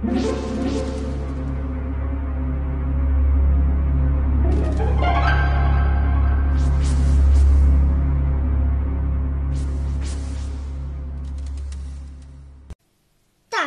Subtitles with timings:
[0.00, 0.12] 大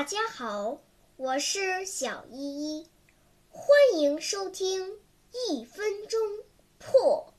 [0.06, 0.78] 家好，
[1.18, 2.88] 我是小依依，
[3.50, 3.68] 欢
[3.98, 5.00] 迎收听
[5.50, 6.18] 一分钟
[6.78, 7.31] 破。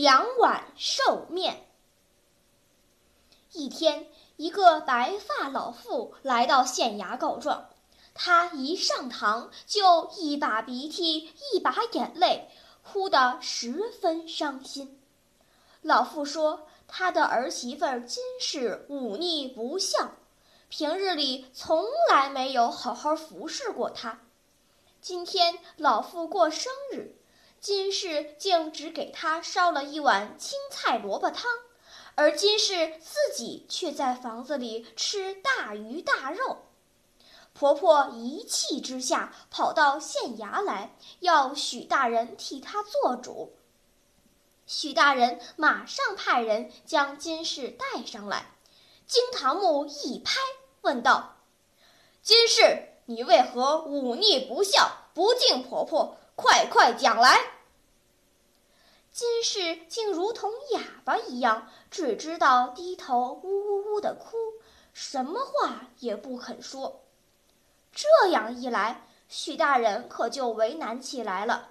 [0.00, 1.66] 两碗寿面。
[3.52, 7.68] 一天，一个白发老妇来到县衙告状。
[8.14, 12.48] 她一上堂就一把鼻涕一把眼泪，
[12.82, 14.98] 哭得十分伤心。
[15.82, 20.12] 老妇说：“她的儿媳妇金氏忤逆不孝，
[20.70, 24.20] 平日里从来没有好好服侍过她。
[25.02, 27.19] 今天老妇过生日，
[27.60, 31.50] 金氏竟只给她烧了一碗青菜萝卜汤，
[32.14, 36.62] 而金氏自己却在房子里吃大鱼大肉。”
[37.52, 43.52] 婆婆一气之下跑到县衙来，要许大人替她做主。
[44.66, 48.54] 许大人马上派人将金氏带上来，
[49.04, 50.40] 惊堂木一拍，
[50.80, 51.36] 问道
[52.22, 56.16] ：“金氏，你为何忤逆不孝，不敬婆婆？
[56.40, 57.38] 快快讲来！”
[59.12, 64.36] 金氏竟如同哑巴一样，只知道低头呜呜呜的哭，
[64.94, 67.02] 什么话也不肯说。
[67.92, 71.70] 这样一来，许大人可就为难起来了。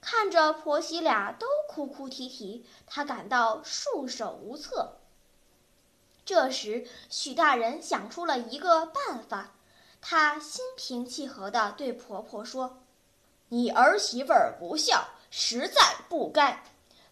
[0.00, 4.98] 看着婆媳俩都哭哭啼啼，他感到束手无策。
[6.24, 9.54] 这时，许大人想出了一个办法，
[10.00, 12.78] 他心平气和地对婆婆说
[13.48, 16.62] ：“你儿媳妇儿不孝，实在不该。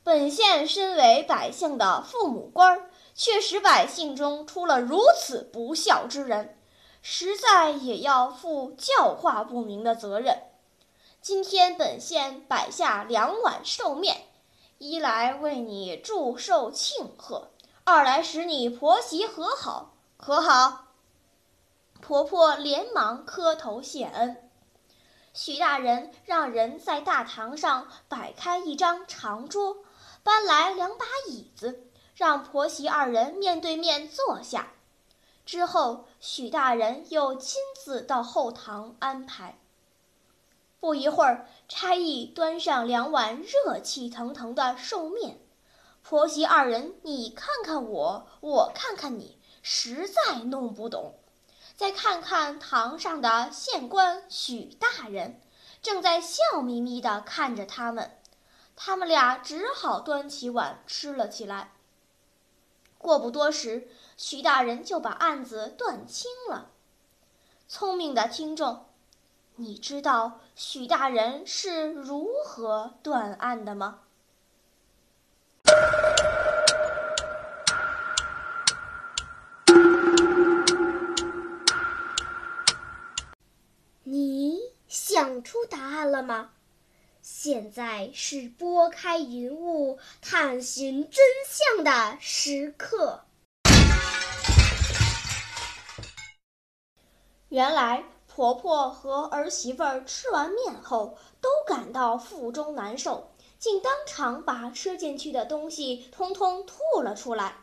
[0.02, 6.58] 本县身为百姓的父母官，却使百姓中出了如此不孝之人。”
[7.06, 10.38] 实在也要负教化不明的责任。
[11.20, 14.22] 今天本县摆下两碗寿面，
[14.78, 17.50] 一来为你祝寿庆贺，
[17.84, 20.86] 二来使你婆媳和好，可好？
[22.00, 24.43] 婆婆连忙磕头谢恩。
[25.34, 29.78] 许大人让人在大堂上摆开一张长桌，
[30.22, 34.68] 搬来两把椅子，让婆媳二人面对面坐下。
[35.44, 39.58] 之后，许大人又亲自到后堂安排。
[40.78, 45.40] 不一会儿，差役端上两碗热气腾腾的寿面，
[46.04, 51.18] 婆媳二人你看看我，我看看你，实在弄不懂。
[51.76, 55.40] 再看看堂上的县官许大人，
[55.82, 58.16] 正在笑眯眯地看着他们，
[58.76, 61.72] 他们俩只好端起碗吃了起来。
[62.96, 66.70] 过不多时，许大人就把案子断清了。
[67.66, 68.86] 聪明的听众，
[69.56, 74.00] 你知道许大人是如何断案的吗？
[84.94, 86.52] 想出答案了吗？
[87.20, 93.24] 现在是拨开云雾探寻真相的时刻。
[97.48, 107.56] 原来婆婆和儿媳妇儿吃完面后都感到腹中难受，竟当场把吃进去的东西通通吐了出来。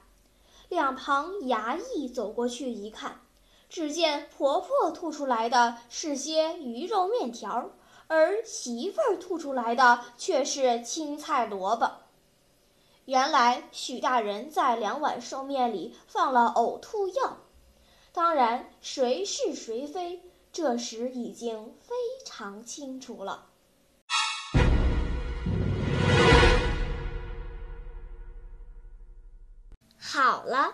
[0.67, 3.21] 两旁衙役走过去一看，
[3.71, 7.71] 只见婆婆吐出来的是些鱼肉面条。
[8.07, 11.89] 而媳妇儿吐出来的却是青菜萝卜。
[13.05, 17.37] 原来许大人在两碗寿面里放了呕吐药，
[18.11, 20.21] 当然谁是谁非，
[20.51, 21.95] 这时已经非
[22.25, 23.47] 常清楚了。
[29.97, 30.73] 好了，